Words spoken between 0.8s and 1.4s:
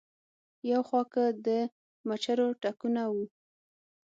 خوا کۀ